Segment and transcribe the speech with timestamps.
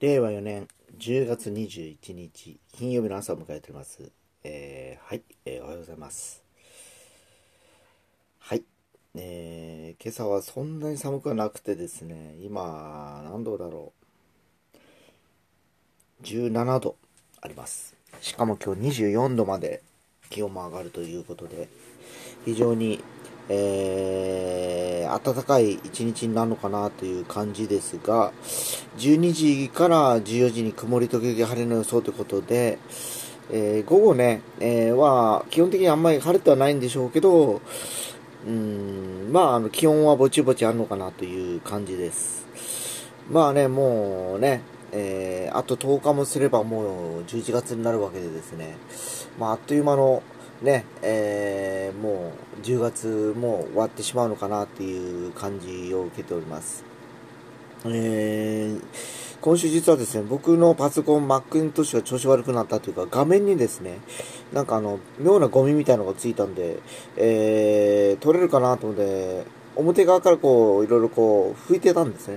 [0.00, 0.66] 令和4年
[0.98, 4.10] 10月21日金曜日の朝を迎えております。
[4.42, 6.42] えー、はい、えーおはようございます。
[8.38, 8.62] はい、
[9.14, 13.92] えー、今朝はそんなに寒くはなくてですね、今、何度だろ
[14.72, 14.78] う。
[16.24, 16.96] 17度
[17.42, 17.94] あります。
[18.22, 19.82] しかも今日24度まで
[20.30, 21.68] 気温も上がるということで、
[22.46, 23.04] 非常に、
[23.50, 24.19] えー、
[25.22, 28.32] 暖かい一日になるのかなという感じですが、
[28.98, 32.78] 12時から14時に曇り時々晴れの予想ということで、
[33.52, 37.60] えー午後ね、えーは基本的にあんまり晴れてはないんでしょうけど、
[38.46, 42.46] うん、まあ、あの、気温はぼちぼちあるのかなという感じです。
[43.30, 48.76] まあね、もうね、えーあと10日もすればもう11月になるわけでですね、
[49.38, 50.22] まあ、あっという間の
[50.62, 56.84] ね、えーもう10月も終わってしまうのかなっていう感じを受けております。
[57.84, 63.96] えー今週実はですね、僕のパソコン、Macintosh が調子悪くなったというか、画面にですね、
[64.52, 66.78] なんかあの、妙なゴミみたいのがついたんで、
[67.16, 69.44] えー、取れるかなと思って、
[69.76, 72.36] 表側からこう、いろいろこう、拭いてたんですね。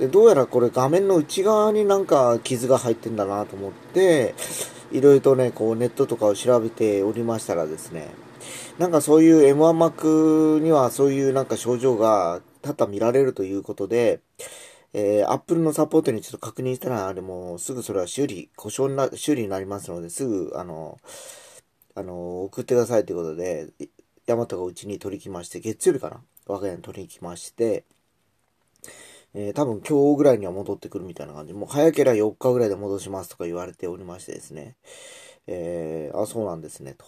[0.00, 4.34] で、どうやらこれ画面の内側になんか傷が入ってんだなと思って、
[4.96, 8.08] いろいろとね、こうネットとかを調べておりましたらですね、
[8.78, 14.20] なんかそういう M1Mac にはそういうなんか症状が多々見られるということで、
[14.92, 20.98] えー、Apple のサポートにちょっと確認したら、あれもすぐそれは修理、故障な、修理になりますので、すぐ、あの、
[21.94, 23.68] あの、送ってくださいということで、
[24.26, 26.20] ヤマトがうちに取り来まして、月曜日かな？
[26.46, 27.84] 我が家に取り来まして、
[29.36, 31.52] えー多分今日ぐらいには戻ってくるみたいな感じ。
[31.52, 34.76] もう早ければ4日ぐらいで戻しますとか言われておりましてですね。
[35.46, 37.06] えーあ、そうなんですね、と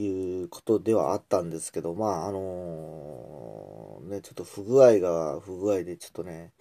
[0.00, 6.52] いうことではあったんですけど、まあ、あのーね、ちょっと不具合が不具合でちょっとね、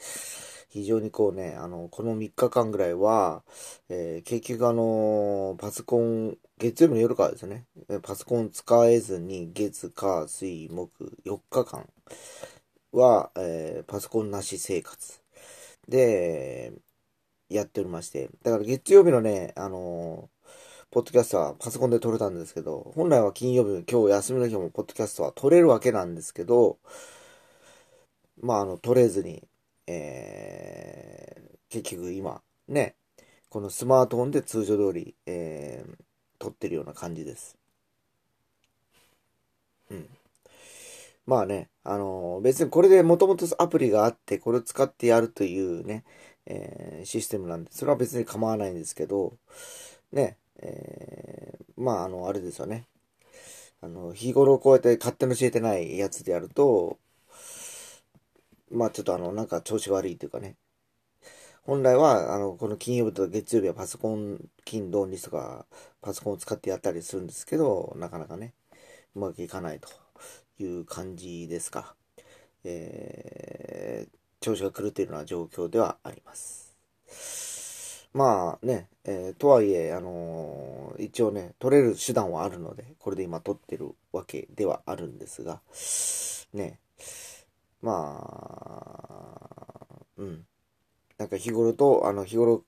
[0.70, 3.44] 非常にこうね、あの、この3日間ぐらいは、
[3.90, 7.66] えー結局あのパソコン、月曜日の夜からですね、
[8.04, 10.92] パソコン使えずに月、火、水、木、
[11.24, 11.90] 4日間
[12.92, 15.22] は、えーパソコンなし生活
[15.88, 16.74] で、
[17.50, 20.42] やっておりまして、だから月曜日のね、あのー
[20.92, 26.80] ポッドキャストはパソコンで撮れたんですけど、本来は金曜日、今日休みの日もポッドキャストは撮れるわけなんですけど、
[28.42, 29.48] まあ、あの、撮れずに、
[29.88, 32.96] えー結局今、ね、
[33.50, 35.98] このスマートフォンで通常通り、えー
[36.40, 37.58] 撮ってるような感じです。
[39.92, 40.08] うん。
[41.26, 46.04] まあね、あの別にこれでもともとアプリがあって、これを使ってやるというね、
[46.46, 49.38] えーシステムなんで、それは別に構わないんですけど、
[50.12, 52.88] ね、えーまあ、あの、あれですよね。
[53.82, 57.00] あの、日頃こうやって勝手の教えてないやつでやると、
[58.72, 60.58] まあちょっとあの、なんか調子悪いというかね。
[61.64, 65.66] 本来は、あの、この金曜日と月曜日はパソコン、金、土日とか、
[66.02, 68.54] パソコンを使ってやったりするんですけど、なかなかね、
[69.16, 69.90] うまくいかないと
[70.64, 71.96] いう感じですか。
[72.64, 76.76] えー、調子が狂っているような状況ではあります。
[78.14, 85.62] まあね、えーとはいえ、あのー一応ね、取れる手段はあるので、これで今取ってるわけではあるんですが、
[86.54, 86.80] ね、
[87.82, 88.20] ま
[90.00, 90.46] あ、うん。
[91.18, 92.64] なんか日頃と、あの、日頃、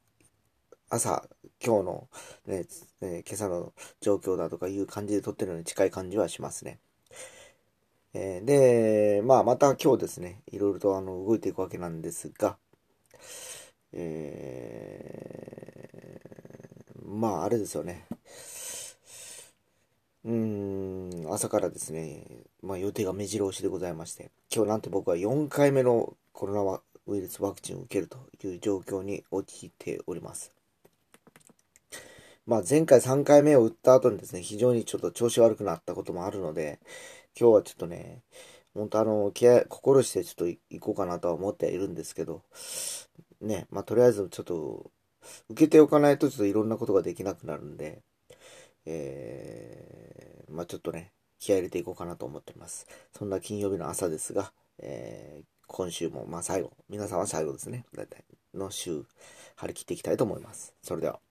[0.90, 1.28] 朝、
[1.66, 2.10] 今日の、
[2.48, 2.66] ね、
[3.02, 6.80] えー今朝の状況だとかいう感じで撮ってるのに近い感じはしますね。
[8.14, 12.58] えーで、まあ、また今日ですね、いろいろとあの動いていくわけなんですが、
[13.94, 18.06] えーまあ、あれですよね。
[20.26, 22.26] うん、朝からですね、
[22.62, 30.63] まあ予定が目白押しでございまして、今日なんと僕は4回目のコロナウイルスワクチンを受けるという状況に陥っております。
[32.46, 36.80] まあ前回3回目を打った後にですね、非常にちょっと調子悪くなったこともあるので、
[37.40, 38.22] 今日はちょっとね、
[38.74, 42.44] 本当あの、気合、心してちょっと行こうかなとは思っているんですけど、
[43.42, 44.92] ね、まあとりあえずちょっと、
[45.50, 48.02] 受けておかないとちょっといろんなことができなくなるんで、
[48.86, 52.88] えー、まあちょっとね、気合入れていこうかなと思っております。
[53.18, 58.24] そんな金曜日の朝ですが、えー今週もまあ最後、皆さんは最後ですね、大体
[58.54, 59.06] の週、
[59.56, 60.76] 張り切っていきたいと思います。
[60.84, 61.23] それでは。